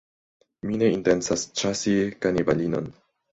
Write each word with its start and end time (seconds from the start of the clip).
Mi 0.69 0.79
ne 0.83 0.87
intencas 0.93 1.43
ĉasi 1.61 1.93
kanibalinon. 2.25 2.91